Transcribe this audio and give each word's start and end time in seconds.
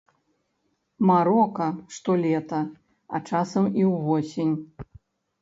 Марока, 1.09 1.67
штолета, 1.97 2.61
а 3.17 3.23
часам 3.29 3.71
і 3.83 3.87
ўвосень. 3.93 4.55